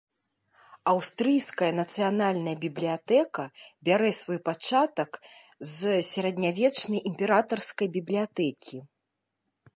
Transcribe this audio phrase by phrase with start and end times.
[0.91, 3.43] Аўстрыйская нацыянальная бібліятэка
[3.91, 5.11] бярэ свой пачатак
[5.75, 8.77] з сярэднявечнай імператарскай бібліятэкі.